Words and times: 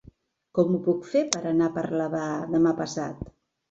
Com 0.59 0.77
ho 0.77 0.79
puc 0.87 1.05
fer 1.13 1.23
per 1.37 1.43
anar 1.53 1.69
a 1.69 1.77
Parlavà 1.79 2.27
demà 2.59 2.77
passat? 2.85 3.27